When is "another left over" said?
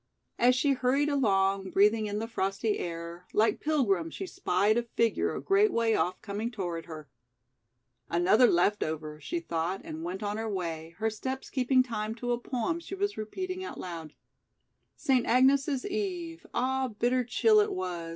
8.09-9.19